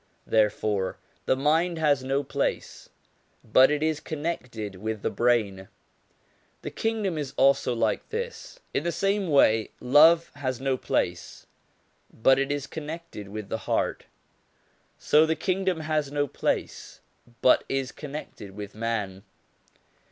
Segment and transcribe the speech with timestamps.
[0.25, 0.97] Therefore
[1.27, 2.89] the mind has no place,
[3.43, 5.67] but it is connected with the brain.
[6.63, 8.59] The Kingdom is also like this.
[8.73, 11.45] In the same way love has no place,
[12.11, 14.05] but it is connected with the heart;
[14.97, 16.99] so the Kingdom has no place,
[17.43, 19.21] but is connected with man.